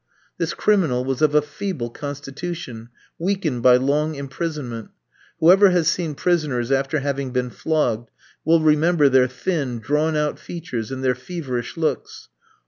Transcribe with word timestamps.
This 0.39 0.55
criminal 0.55 1.05
was 1.05 1.21
of 1.21 1.35
a 1.35 1.43
feeble 1.43 1.91
constitution, 1.91 2.89
weakened 3.19 3.61
by 3.61 3.77
long 3.77 4.15
imprisonment. 4.15 4.89
Whoever 5.39 5.69
has 5.69 5.87
seen 5.89 6.15
prisoners 6.15 6.71
after 6.71 7.01
having 7.01 7.29
been 7.29 7.51
flogged, 7.51 8.09
will 8.43 8.61
remember 8.61 9.09
their 9.09 9.27
thin, 9.27 9.77
drawn 9.77 10.15
out 10.15 10.39
features 10.39 10.89
and 10.91 11.03
their 11.03 11.13
feverish 11.13 11.77
looks. 11.77 12.29